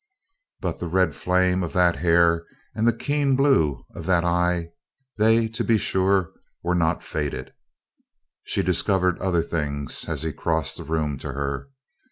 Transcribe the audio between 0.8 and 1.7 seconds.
red flame